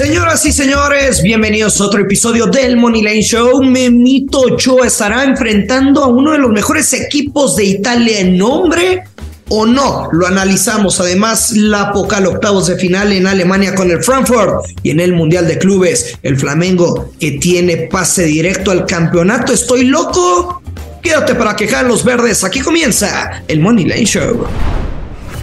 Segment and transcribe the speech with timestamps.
[0.00, 3.62] Señoras y señores, bienvenidos a otro episodio del Money Lane Show.
[3.62, 9.04] Memito Ochoa estará enfrentando a uno de los mejores equipos de Italia en nombre
[9.50, 10.08] o no.
[10.10, 11.00] Lo analizamos.
[11.00, 15.46] Además, la Pocal octavos de final en Alemania con el Frankfurt y en el Mundial
[15.46, 19.52] de Clubes, el Flamengo que tiene pase directo al campeonato.
[19.52, 20.62] ¿Estoy loco?
[21.02, 22.42] Quédate para quejar los verdes.
[22.42, 24.46] Aquí comienza el Money Lane Show.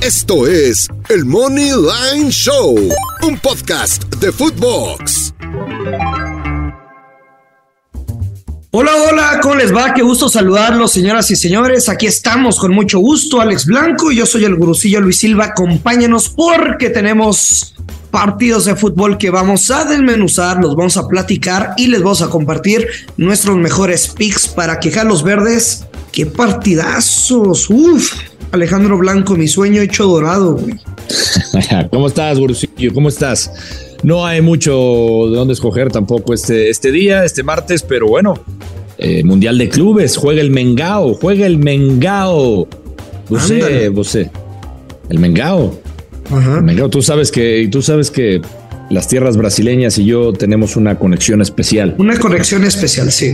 [0.01, 2.75] Esto es el Money Line Show,
[3.23, 5.33] un podcast de Footbox.
[8.69, 9.95] Hola, hola, ¿cómo les va?
[9.95, 11.89] Qué gusto saludarlos, señoras y señores.
[11.89, 14.11] Aquí estamos con mucho gusto, Alex Blanco.
[14.11, 15.45] Yo soy el gurucillo Luis Silva.
[15.45, 17.75] Acompáñanos porque tenemos
[18.11, 22.29] partidos de fútbol que vamos a desmenuzar, los vamos a platicar y les vamos a
[22.29, 25.87] compartir nuestros mejores picks para quejar los verdes.
[26.11, 27.69] ¡Qué partidazos!
[27.69, 28.13] ¡Uf!
[28.51, 30.75] Alejandro Blanco, mi sueño hecho dorado, güey.
[31.91, 32.93] ¿Cómo estás, Gurusillo?
[32.93, 33.51] ¿Cómo estás?
[34.03, 34.71] No hay mucho
[35.29, 38.35] de dónde escoger tampoco este, este día, este martes, pero bueno,
[38.97, 42.67] eh, Mundial de Clubes, juega el Mengao, juega el Mengao.
[43.29, 44.31] Vosé, vosé.
[45.09, 45.79] El Mengao.
[46.31, 46.57] Ajá.
[46.57, 48.41] El Mengao, tú sabes que, tú sabes que
[48.89, 51.95] las tierras brasileñas y yo tenemos una conexión especial.
[51.97, 53.33] Una conexión especial, sí.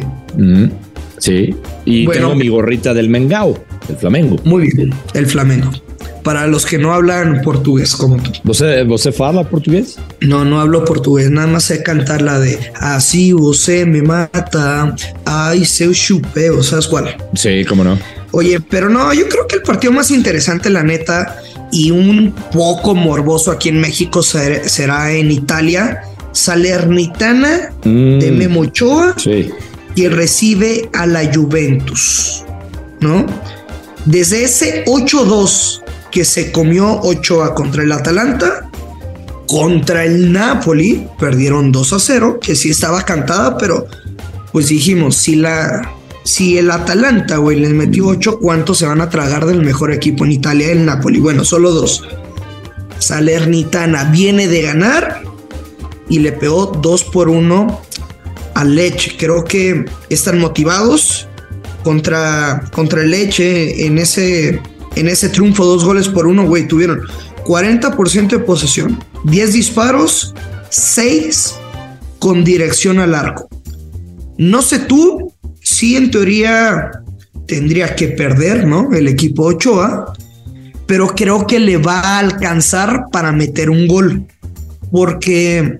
[1.19, 1.55] Sí,
[1.85, 3.57] y tengo mi gorrita del Mengao,
[3.89, 4.37] el Flamengo.
[4.43, 5.71] Muy bien, el Flamengo.
[6.23, 8.31] Para los que no hablan portugués como tú.
[8.45, 9.97] ¿Você, você fala portugués?
[10.21, 14.95] No, no hablo portugués, nada más sé cantar la de Así você me mata,
[15.25, 17.17] ay, seu chupeo, ¿sabes cuál?
[17.35, 17.99] Sí, cómo no.
[18.31, 21.37] Oye, pero no, yo creo que el partido más interesante, la neta,
[21.71, 28.19] y un poco morboso aquí en México será en Italia, Salernitana mm.
[28.19, 29.15] de Memo Ochoa.
[29.17, 29.51] Sí
[29.95, 32.43] y recibe a la Juventus,
[32.99, 33.25] ¿no?
[34.05, 38.69] Desde ese 8-2 que se comió Ochoa contra el Atalanta,
[39.47, 43.87] contra el Napoli perdieron 2 a 0, que sí estaba cantada, pero
[44.51, 45.89] pues dijimos, si la
[46.23, 50.23] si el Atalanta, güey, les metió 8, ¿cuántos se van a tragar del mejor equipo
[50.23, 51.19] en Italia, el Napoli?
[51.19, 52.03] Bueno, solo dos.
[52.99, 55.21] Salernitana viene de ganar
[56.07, 57.81] y le pegó 2 por 1
[58.53, 59.17] a Leche.
[59.17, 61.27] Creo que están motivados
[61.83, 64.61] contra, contra el Leche en ese,
[64.95, 66.67] en ese triunfo, dos goles por uno, güey.
[66.67, 67.01] Tuvieron
[67.45, 70.33] 40% de posesión, 10 disparos,
[70.69, 71.55] 6
[72.19, 73.49] con dirección al arco.
[74.37, 76.91] No sé tú, si en teoría
[77.47, 78.93] tendría que perder, ¿no?
[78.93, 80.13] El equipo Ochoa,
[80.87, 84.25] pero creo que le va a alcanzar para meter un gol.
[84.91, 85.77] Porque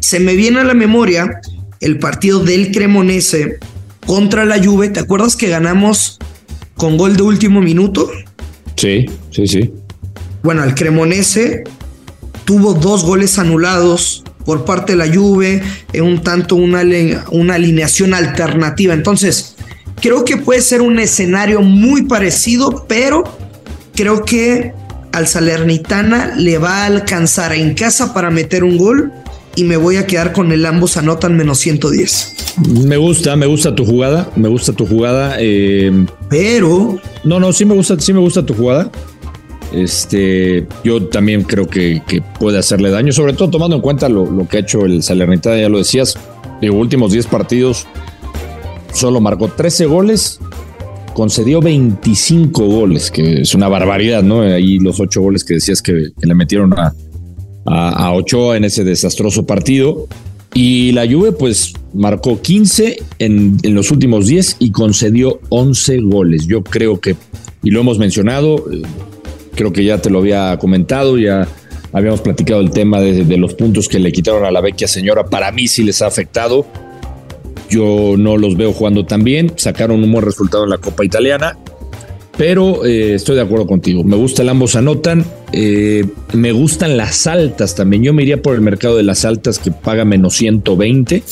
[0.00, 1.40] se me viene a la memoria
[1.80, 3.58] el partido del Cremonese
[4.06, 4.88] contra la Juve.
[4.88, 6.18] ¿Te acuerdas que ganamos
[6.76, 8.10] con gol de último minuto?
[8.76, 9.72] Sí, sí, sí.
[10.42, 11.64] Bueno, el Cremonese
[12.44, 16.82] tuvo dos goles anulados por parte de la Juve, en un tanto una,
[17.30, 18.92] una alineación alternativa.
[18.92, 19.54] Entonces,
[20.00, 23.24] creo que puede ser un escenario muy parecido, pero
[23.94, 24.74] creo que
[25.12, 29.12] al Salernitana le va a alcanzar en casa para meter un gol
[29.56, 32.34] y me voy a quedar con el ambos anotan menos 110.
[32.84, 35.36] Me gusta, me gusta tu jugada, me gusta tu jugada.
[35.38, 36.98] Eh, pero.
[37.24, 38.90] No, no, sí me gusta, sí me gusta tu jugada.
[39.72, 42.00] Este, yo también creo que,
[42.38, 45.68] puede hacerle daño, sobre todo tomando en cuenta lo, que ha hecho el Salernitana, ya
[45.68, 46.16] lo decías,
[46.60, 47.86] los últimos 10 partidos
[48.92, 50.38] solo marcó 13 goles,
[51.12, 54.42] concedió 25 goles, que es una barbaridad, ¿no?
[54.42, 56.94] Ahí los 8 goles que decías que le metieron a,
[57.66, 60.06] a, Ochoa en ese desastroso partido.
[60.52, 66.46] Y la Juve pues marcó 15 en, en, los últimos 10 y concedió 11 goles.
[66.46, 67.16] Yo creo que,
[67.62, 68.82] y lo hemos mencionado, eh,
[69.54, 71.48] creo que ya te lo había comentado, ya
[71.92, 75.24] habíamos platicado el tema de, de los puntos que le quitaron a la vecchia señora.
[75.24, 76.66] Para mí sí les ha afectado.
[77.68, 79.52] Yo no los veo jugando tan bien.
[79.56, 81.58] Sacaron un buen resultado en la Copa Italiana
[82.36, 84.04] pero eh, estoy de acuerdo contigo.
[84.04, 85.24] Me gusta el ambos anotan.
[85.56, 88.02] Eh, me gustan las altas también.
[88.02, 91.22] Yo me iría por el mercado de las altas que paga menos 120.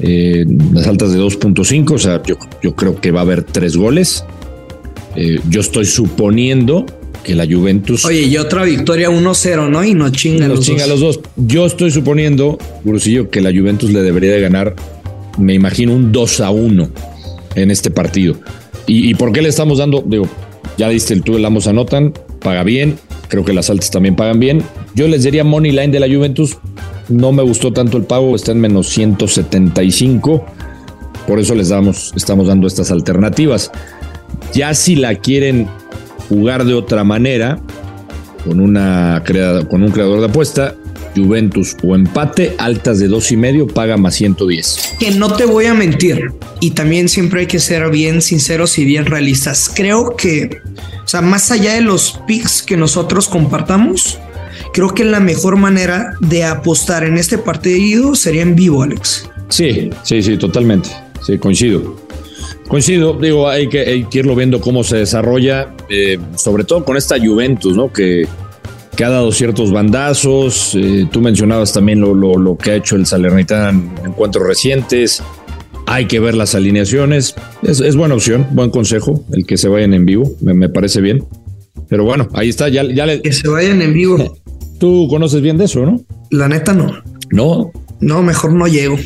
[0.00, 1.92] Eh, las altas de 2.5.
[1.92, 4.24] O sea, yo, creo que va a haber tres goles.
[5.48, 6.86] yo estoy suponiendo
[7.22, 8.04] que la Juventus.
[8.04, 9.84] Oye, y otra victoria 1-0, ¿no?
[9.84, 11.20] Y no chinga los chinga los dos.
[11.36, 14.74] Yo estoy suponiendo, Gurusillo, que la Juventus le debería de ganar,
[15.38, 16.90] me imagino, un 2 a 1
[17.54, 18.36] en este partido.
[18.86, 20.02] ¿Y, por qué le estamos dando?
[20.04, 20.28] Digo,
[20.76, 22.96] ya diste el tú, el ambos anotan, paga bien,
[23.30, 24.62] creo que las altas también pagan bien.
[24.94, 26.58] Yo les diría Money Line de la Juventus,
[27.08, 30.44] no me gustó tanto el pago, está en menos 175,
[31.26, 33.70] por eso les damos, estamos dando estas alternativas.
[34.52, 35.68] Ya si la quieren
[36.28, 37.60] jugar de otra manera,
[38.44, 39.22] con, una
[39.68, 40.74] con un creador de apuesta,
[41.16, 44.96] Juventus o empate, altas de dos y medio, paga más 110.
[44.98, 48.84] Que no te voy a mentir, y también siempre hay que ser bien sinceros y
[48.84, 49.70] bien realistas.
[49.74, 50.60] Creo que,
[51.04, 54.18] o sea, más allá de los picks que nosotros compartamos,
[54.72, 59.28] creo que la mejor manera de apostar en este partido sería en vivo, Alex.
[59.48, 60.90] Sí, sí, sí, totalmente.
[61.26, 61.96] Sí, coincido.
[62.68, 67.76] Coincido, digo, hay que, irlo viendo cómo se desarrolla, eh, sobre todo con esta Juventus,
[67.76, 67.92] ¿no?
[67.92, 68.28] Que,
[69.00, 70.74] que ha dado ciertos bandazos.
[70.74, 75.22] Eh, tú mencionabas también lo, lo, que ha hecho el Salernitana en encuentros recientes.
[75.86, 77.34] Hay que ver las alineaciones.
[77.62, 81.24] Es, buena opción, buen consejo, el que se vayan en vivo, me, parece bien.
[81.88, 83.22] Pero bueno, ahí está, ya, ya le...
[83.22, 84.36] Que se vayan en vivo.
[84.78, 86.04] Tú conoces bien de eso, ¿no?
[86.28, 86.92] La neta no.
[87.30, 87.72] No.
[88.00, 88.98] No, mejor no llego.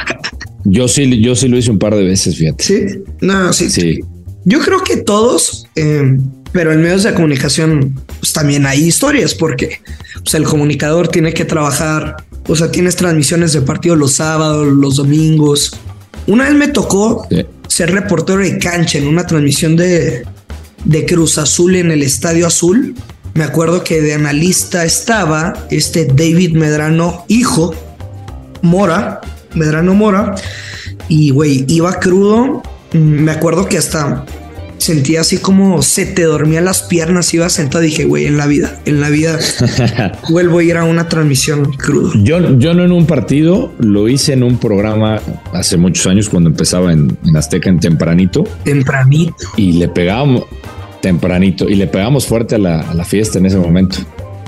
[0.64, 2.62] Yo sí, yo sí lo hice un par de veces, fíjate.
[2.62, 2.74] Sí,
[3.22, 3.70] no, sí.
[3.70, 4.00] Sí.
[4.44, 6.18] Yo creo que todos, eh,
[6.52, 9.80] pero en medios de comunicación, pues también hay historias, porque
[10.22, 12.16] pues, el comunicador tiene que trabajar,
[12.46, 15.78] o sea, tienes transmisiones de partido los sábados, los domingos.
[16.26, 17.26] Una vez me tocó
[17.68, 20.24] ser reportero de cancha en una transmisión de,
[20.84, 22.94] de Cruz Azul en el Estadio Azul.
[23.34, 27.74] Me acuerdo que de analista estaba este David Medrano, hijo,
[28.62, 29.20] Mora,
[29.54, 30.34] Medrano Mora,
[31.08, 32.62] y güey, iba crudo.
[32.92, 34.24] Mm, me acuerdo que hasta
[34.80, 38.80] sentía así como se te dormían las piernas, iba sentado, dije, güey, en la vida,
[38.84, 39.38] en la vida
[40.30, 42.12] vuelvo a ir a una transmisión crudo.
[42.22, 45.20] Yo, yo no en un partido, lo hice en un programa
[45.52, 48.44] hace muchos años cuando empezaba en, Azteca en tempranito.
[48.64, 49.34] Tempranito.
[49.56, 50.44] Y le pegábamos
[51.00, 53.98] tempranito y le pegamos fuerte a la, a la fiesta en ese momento.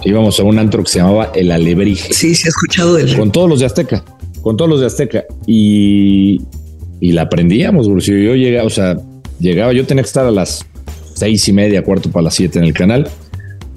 [0.05, 2.13] Íbamos a un antro que se llamaba El Alebrije.
[2.13, 3.17] Sí, se ha escuchado de él.
[3.17, 4.03] Con todos los de Azteca
[4.43, 6.43] con todos los de Azteca y,
[7.01, 8.97] y la aprendíamos, si yo llegaba, o sea,
[9.39, 10.67] llegaba, yo tenía que estar a las
[11.15, 13.09] seis y media, cuarto para las siete en el canal.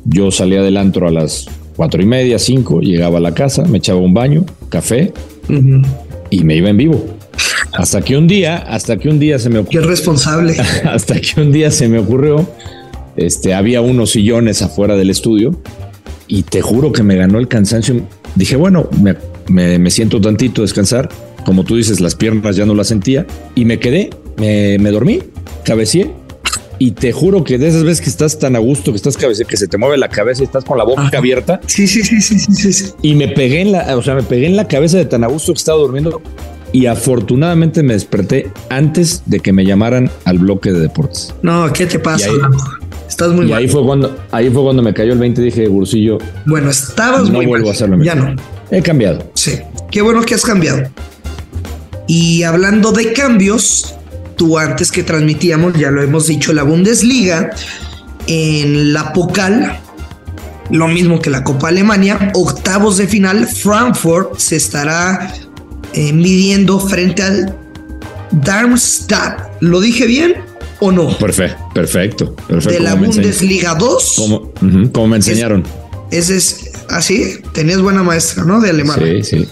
[0.05, 3.79] Yo salía del antro a las cuatro y media, cinco, llegaba a la casa, me
[3.79, 5.13] echaba un baño, café
[6.29, 7.05] y me iba en vivo.
[7.73, 9.81] Hasta que un día, hasta que un día se me ocurrió.
[9.81, 10.55] Qué responsable.
[10.85, 12.47] Hasta que un día se me ocurrió,
[13.17, 15.59] este, había unos sillones afuera del estudio
[16.27, 18.01] y te juro que me ganó el cansancio.
[18.35, 19.15] Dije, bueno, me,
[19.77, 21.09] me, siento tantito a descansar.
[21.45, 25.19] Como tú dices, las piernas ya no las sentía y me quedé, me, dormí,
[25.65, 26.13] cabeceé
[26.79, 29.49] y te juro que de esas veces que estás tan a gusto, que estás cabeceando,
[29.49, 31.59] que se te mueve la cabeza y estás con la boca abierta.
[31.67, 32.93] Sí, sí, sí, sí, sí, sí.
[33.01, 35.27] Y me pegué en la, o sea, me pegué en la cabeza de tan a
[35.27, 36.21] gusto que estaba durmiendo
[36.71, 41.33] y afortunadamente me desperté antes de que me llamaran al bloque de deportes.
[41.41, 42.29] No, ¿qué te pasa?
[43.07, 45.67] Estás muy y ahí fue cuando ahí fue cuando me cayó el 20 y dije,
[45.67, 46.17] Gursillo.
[46.45, 48.01] Bueno, estabas no vuelvo a hacerlo.
[48.03, 48.35] Ya no.
[48.71, 49.31] He cambiado.
[49.35, 49.59] Sí.
[49.91, 50.83] Qué bueno que has cambiado.
[52.07, 53.94] Y hablando de cambios,
[54.35, 57.51] tú antes que transmitíamos, ya lo hemos dicho, la Bundesliga
[58.27, 59.79] en la Pocal,
[60.69, 65.33] lo mismo que la Copa Alemania, octavos de final, Frankfurt se estará
[65.93, 67.55] eh, midiendo frente al
[68.31, 69.61] Darmstadt.
[69.61, 70.35] ¿Lo dije bien
[70.79, 71.17] o no?
[71.17, 72.35] Perfecto, perfecto.
[72.69, 74.13] De la Bundesliga 2.
[74.17, 74.51] Como,
[74.91, 75.63] como me enseñaron.
[76.11, 77.37] Ese es así.
[77.53, 78.59] Tenías buena maestra, ¿no?
[78.59, 78.99] De alemán.
[78.99, 79.47] Sí, sí.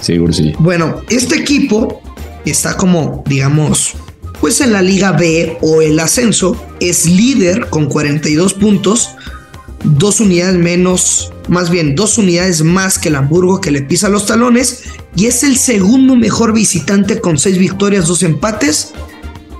[0.00, 0.52] Seguro sí.
[0.58, 2.00] Bueno, este equipo
[2.44, 3.94] está como, digamos,
[4.42, 6.56] pues en la Liga B o el ascenso.
[6.80, 9.10] Es líder con 42 puntos.
[9.84, 14.26] Dos unidades menos, más bien dos unidades más que el Hamburgo que le pisa los
[14.26, 14.82] talones.
[15.14, 18.92] Y es el segundo mejor visitante con seis victorias, dos empates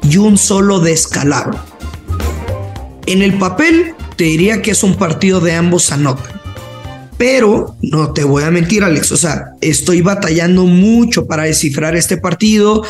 [0.03, 1.61] y un solo descalabro.
[3.07, 6.42] En el papel te diría que es un partido de ambos anotan.
[7.23, 9.13] Pero no te voy a mentir, Alex.
[9.13, 12.83] O sea, estoy batallando mucho para descifrar este partido.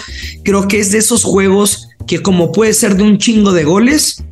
[0.42, 4.24] Creo que es de esos juegos que, como puede ser de un chingo de goles,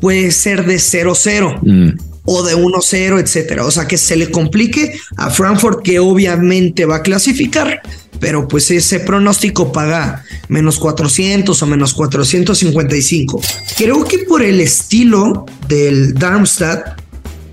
[0.00, 1.98] puede ser de 0-0 mm.
[2.24, 3.64] o de 1-0, etcétera.
[3.64, 7.80] O sea, que se le complique a Frankfurt, que obviamente va a clasificar,
[8.18, 13.40] pero pues ese pronóstico paga menos 400 o menos 455.
[13.76, 17.03] Creo que por el estilo del Darmstadt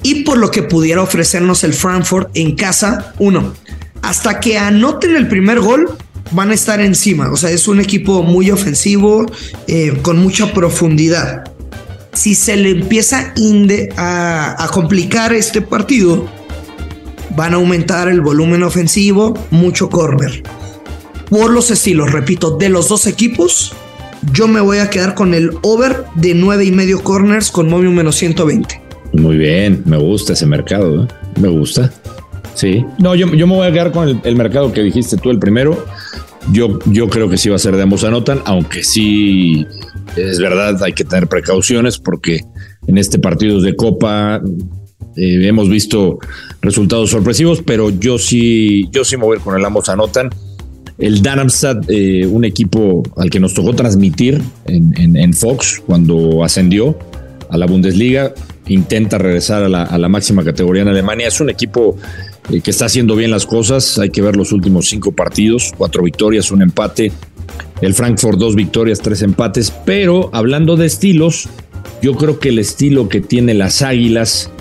[0.03, 3.53] y por lo que pudiera ofrecernos el Frankfurt en casa, uno,
[4.01, 5.96] hasta que anoten el primer gol,
[6.31, 7.31] van a estar encima.
[7.31, 9.25] O sea, es un equipo muy ofensivo,
[9.67, 11.43] eh, con mucha profundidad.
[12.13, 13.34] Si se le empieza
[13.98, 16.27] a, complicar este partido,
[17.36, 20.43] van a aumentar el volumen ofensivo, mucho corner.
[21.29, 23.74] Por los estilos, repito, de los dos equipos,
[24.34, 27.91] yo me voy a quedar con el over de nueve y medio corners con móvil
[27.91, 28.81] menos 120.
[29.13, 31.08] Muy bien, me gusta ese mercado, ¿eh?
[31.39, 31.91] me gusta.
[32.53, 32.86] Sí.
[33.00, 35.86] No, yo, yo me voy a quedar con el, mercado que dijiste tú, el primero.
[36.51, 39.65] Yo, yo creo que sí va a ser de ambos anotan, aunque sí
[40.15, 42.41] es verdad, hay que tener precauciones porque
[42.88, 44.41] en este partido de Copa
[45.18, 46.20] Eh, hemos visto
[46.62, 50.30] resultados sorpresivos, pero yo sí, yo sí me voy con el ambos anotan.
[50.98, 56.98] El Darmstadt, eh, un equipo al que nos tocó transmitir en, Fox cuando ascendió
[57.50, 58.34] a la Bundesliga,
[58.68, 61.27] intenta regresar a la, máxima categoría en Alemania.
[61.27, 61.98] Es un equipo
[62.50, 63.98] eh, que está haciendo bien las cosas.
[64.00, 67.12] Hay que ver los últimos cinco partidos, cuatro victorias, un empate.
[67.82, 69.72] El Frankfurt, dos victorias, tres empates.
[69.86, 71.50] Pero hablando de estilos,
[72.01, 74.51] yo creo que el estilo que tiene las Águilas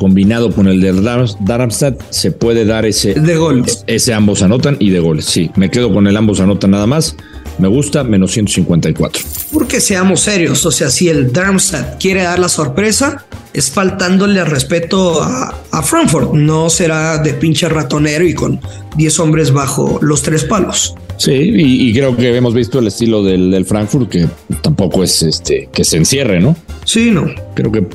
[0.00, 0.94] combinado con el de
[1.40, 3.12] Darmstadt, se puede dar ese.
[3.12, 3.84] De goles.
[3.86, 5.26] Ese ambos anotan y de goles.
[5.26, 7.16] Sí, me quedo con el ambos anotan nada más.
[7.60, 9.22] Me gusta, menos 154.
[9.52, 15.22] Porque seamos serios, o sea, si el Darmstadt quiere dar la sorpresa, es faltándole respeto
[15.22, 16.32] a, Frankfurt.
[16.32, 18.60] No será de pinche ratonero y con
[18.96, 20.94] 10 hombres bajo los tres palos.
[21.18, 24.26] Sí, y, creo que hemos visto el estilo del, del, Frankfurt, que
[24.62, 26.56] tampoco es este que se encierre, ¿no?
[26.84, 27.26] Sí, no.
[27.54, 27.86] Creo que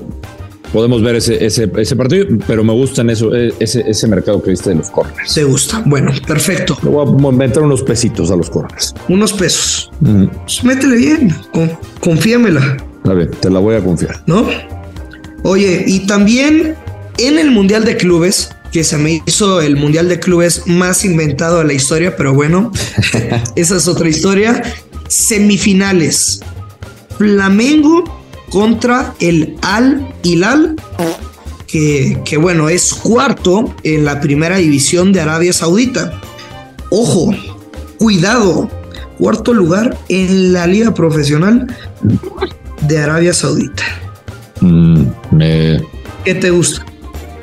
[0.75, 4.49] podemos ver ese, ese, ese partido, pero me gustan eso, e, ese, ese mercado que
[4.49, 5.33] viste de los corners.
[5.33, 5.81] Te gusta.
[5.85, 6.77] Bueno, perfecto.
[6.83, 8.93] Le voy a meter unos pesitos a los corners.
[9.07, 9.89] Unos pesos.
[10.01, 11.35] Pues métele bien.
[12.01, 12.75] confíamela.
[13.05, 14.21] A ver, te la voy a confiar.
[14.27, 14.49] ¿No?
[15.43, 16.75] Oye, y también
[17.19, 21.59] en el Mundial de Clubes, que se me hizo el Mundial de Clubes más inventado
[21.59, 22.73] de la historia, pero bueno,
[23.55, 24.61] esa es otra historia.
[25.07, 26.41] Semifinales.
[27.17, 28.24] Flamengo
[28.55, 30.77] contra el Al Hilal,
[31.67, 36.21] que, que bueno, es cuarto en la primera división de Arabia Saudita.
[36.89, 37.35] Ojo,
[37.97, 38.69] cuidado,
[39.17, 41.67] cuarto lugar en la liga profesional
[42.87, 43.83] de Arabia Saudita.
[44.61, 45.81] Mm, me...
[46.23, 46.85] ¿Qué te gusta?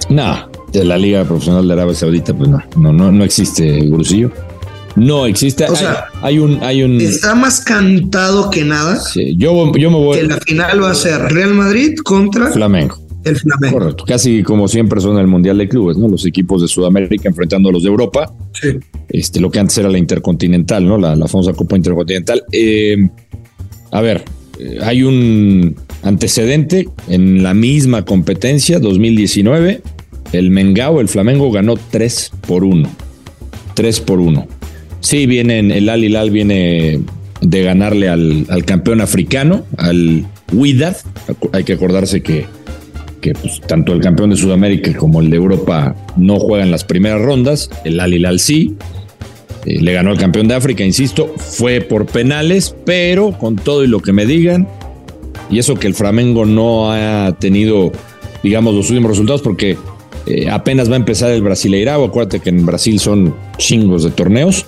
[0.09, 4.33] No, de la liga profesional de Arabia Saudita, pues no, no, no, no existe Grusillo.
[4.97, 5.65] No existe.
[5.65, 7.01] O sea, hay, un, hay un.
[7.01, 9.01] Está más cantado que nada.
[9.01, 10.19] Sí, yo, yo me voy.
[10.19, 12.99] Que la final va a ser Real Madrid contra Flamengo.
[13.25, 13.79] El Flamengo.
[13.79, 14.05] Correcto.
[14.07, 16.09] Casi como siempre son el Mundial de Clubes, ¿no?
[16.09, 18.33] Los equipos de Sudamérica enfrentando a los de Europa.
[18.53, 18.69] Sí.
[19.09, 20.99] Este, lo que antes era la Intercontinental, ¿no?
[20.99, 22.43] La, la famosa Copa Intercontinental.
[22.51, 22.97] Eh,
[23.93, 24.25] a ver,
[24.59, 29.83] eh, hay un antecedente en la misma competencia, 2019.
[30.33, 32.89] El Mengao, el Flamengo, ganó 3 por 1.
[33.75, 34.47] 3 por 1.
[35.03, 37.01] Sí, viene, el Al Hilal viene
[37.41, 40.97] de ganarle al, campeón africano, al Huidad.
[41.53, 42.47] Hay que acordarse que,
[43.21, 47.21] que pues, tanto el campeón de Sudamérica como el de Europa no juegan las primeras
[47.21, 47.69] rondas.
[47.85, 48.77] El Al Hilal sí.
[49.67, 53.87] Eh, le ganó al campeón de África, insisto, fue por penales, pero con todo y
[53.87, 54.67] lo que me digan,
[55.51, 57.93] y eso que el Flamengo no ha tenido,
[58.43, 59.77] digamos, los últimos resultados, porque
[60.27, 62.05] eh, apenas va a empezar el Brasileirao.
[62.05, 64.67] Acuérdate que en Brasil son chingos de torneos.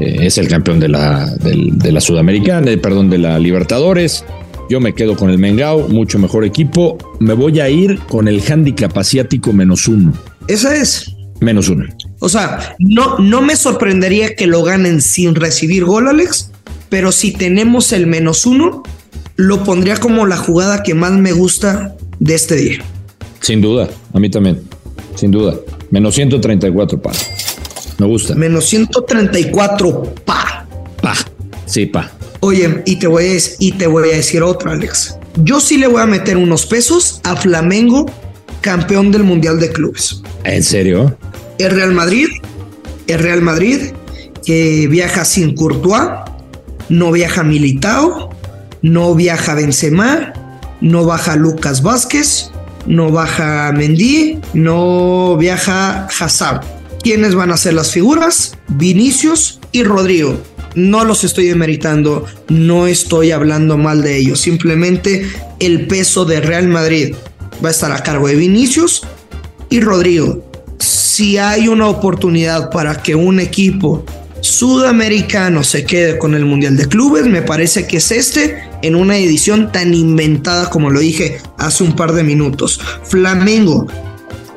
[0.00, 4.24] Eh, es el campeón de la, de, la Sudamericana, eh, perdón, de la Libertadores.
[4.70, 6.98] Yo me quedo con el Mengao, mucho mejor equipo.
[7.20, 10.12] Me voy a ir con el handicap asiático menos uno.
[10.46, 11.14] Esa es.
[11.40, 11.86] Menos uno.
[12.20, 16.50] O sea, no, no me sorprendería que lo ganen sin recibir gol, Alex,
[16.88, 18.82] pero si tenemos el menos uno,
[19.36, 22.78] lo pondría como la jugada que más me gusta de este día.
[23.40, 24.60] Sin duda, a mí también,
[25.14, 25.54] sin duda.
[25.90, 27.12] Menos 134, pa.
[27.98, 28.34] Me gusta.
[28.34, 30.66] Menos 134, pa.
[31.02, 31.14] Pa.
[31.66, 32.10] Sí, pa.
[32.40, 35.16] Oye, y te, voy a, y te voy a decir otra, Alex.
[35.36, 38.06] Yo sí le voy a meter unos pesos a Flamengo,
[38.60, 40.22] campeón del Mundial de Clubes.
[40.44, 41.16] ¿En serio?
[41.58, 42.28] El Real Madrid,
[43.08, 43.92] el Real Madrid,
[44.44, 46.10] que viaja sin Courtois,
[46.88, 48.30] no viaja Militao,
[48.82, 50.32] no viaja Benzema,
[50.80, 52.50] no baja Lucas Vázquez,
[52.86, 56.77] no baja Mendy, no viaja Hazard.
[57.02, 58.56] ¿Quiénes van a ser las figuras?
[58.68, 60.40] Vinicius y Rodrigo.
[60.74, 64.40] No los estoy demeritando, no estoy hablando mal de ellos.
[64.40, 65.26] Simplemente
[65.58, 67.14] el peso de Real Madrid
[67.64, 69.02] va a estar a cargo de Vinicius
[69.70, 70.44] y Rodrigo.
[70.78, 74.04] Si hay una oportunidad para que un equipo
[74.40, 79.16] sudamericano se quede con el Mundial de Clubes, me parece que es este en una
[79.16, 82.80] edición tan inventada como lo dije hace un par de minutos.
[83.04, 83.86] Flamengo,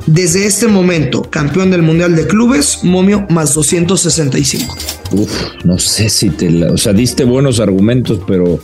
[0.07, 4.75] desde este momento, campeón del Mundial de Clubes, momio más 265.
[5.11, 5.31] Uf,
[5.63, 8.59] no sé si te la, o sea, diste buenos argumentos, pero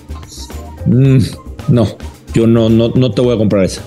[0.86, 1.18] mm,
[1.70, 1.98] no,
[2.34, 3.84] yo no, no, no te voy a comprar esa.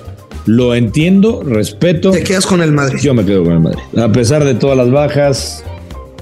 [0.46, 2.10] Lo entiendo, respeto.
[2.10, 2.98] Te quedas con el Madrid.
[3.00, 3.80] Yo me quedo con el Madrid.
[3.98, 5.64] A pesar de todas las bajas,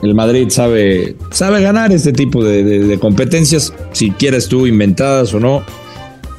[0.03, 5.63] el Madrid sabe, sabe ganar este tipo de, competencias, si quieres tú inventadas o no.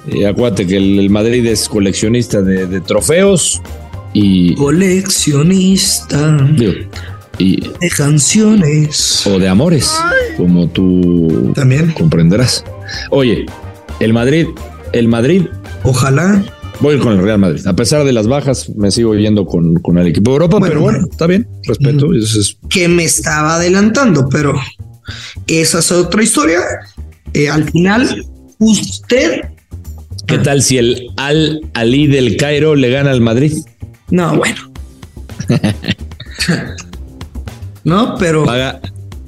[0.08, 3.62] Eh, acuérdate que el, Madrid es coleccionista de, trofeos
[4.14, 4.56] y.
[4.56, 6.38] Coleccionista.
[7.38, 9.26] y, de canciones.
[9.28, 9.92] O de amores,
[10.38, 12.64] como tú también comprenderás.
[13.12, 13.46] Oye,
[14.00, 14.48] el Madrid,
[14.94, 15.46] el Madrid.
[15.84, 16.44] Ojalá
[16.82, 17.66] Voy con el Real Madrid.
[17.68, 20.80] A pesar de las bajas, me sigo yendo con, con el equipo de Europa, pero
[20.80, 22.08] bueno, está bien, respeto.
[22.70, 24.54] Que me estaba adelantando, pero
[25.48, 26.62] esa es otra historia.
[27.34, 28.26] Eh, al final,
[28.60, 29.42] usted.
[30.26, 33.54] ¿Qué tal si el Al Ali del Cairo le gana al Madrid?
[34.12, 34.72] No, bueno.
[37.84, 38.46] no, pero.
[38.46, 38.82] Paga,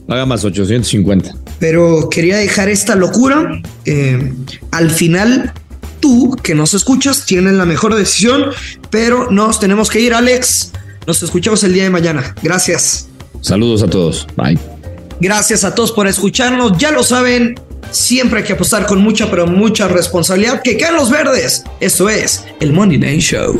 [0.08, 1.36] paga más 850.
[1.60, 3.62] Pero quería dejar esta locura.
[3.86, 4.34] Eh,
[4.72, 5.54] al final,
[6.00, 8.46] tú que nos escuchas tienes la mejor decisión,
[8.90, 10.72] pero nos tenemos que ir, Alex.
[11.08, 12.36] Nos escuchamos el día de mañana.
[12.42, 13.08] Gracias.
[13.42, 14.28] Saludos a todos.
[14.36, 14.60] Bye.
[15.20, 16.78] Gracias a todos por escucharnos.
[16.78, 17.56] Ya lo saben,
[17.92, 20.62] siempre hay que apostar con mucha, pero mucha responsabilidad.
[20.64, 21.64] Que quedan los verdes.
[21.80, 23.60] Esto es el Money Line Show.